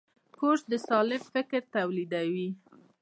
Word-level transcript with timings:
کورس 0.35 0.61
د 0.71 0.73
سالم 0.87 1.21
فکر 1.33 1.59
تولیدوي. 1.75 2.47